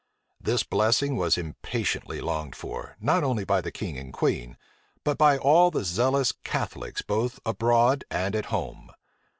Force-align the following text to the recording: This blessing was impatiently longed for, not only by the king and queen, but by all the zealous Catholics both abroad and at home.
This 0.41 0.63
blessing 0.63 1.15
was 1.15 1.37
impatiently 1.37 2.21
longed 2.21 2.55
for, 2.55 2.97
not 2.99 3.23
only 3.23 3.43
by 3.45 3.61
the 3.61 3.69
king 3.71 3.99
and 3.99 4.11
queen, 4.11 4.57
but 5.03 5.15
by 5.15 5.37
all 5.37 5.69
the 5.69 5.83
zealous 5.85 6.31
Catholics 6.43 7.03
both 7.03 7.39
abroad 7.45 8.03
and 8.09 8.35
at 8.35 8.45
home. 8.45 8.89